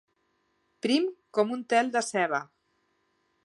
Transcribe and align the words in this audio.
Prim 0.85 1.05
com 1.39 1.53
un 1.59 1.63
tel 1.75 1.95
de 1.97 2.05
ceba. 2.09 2.41